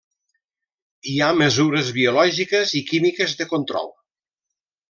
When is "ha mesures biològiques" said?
1.25-2.75